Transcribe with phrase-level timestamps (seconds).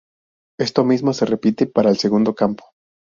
[0.59, 2.65] Esto mismo se repite para el segundo campo.